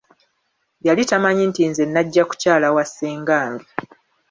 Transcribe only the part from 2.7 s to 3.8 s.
wa ssengange.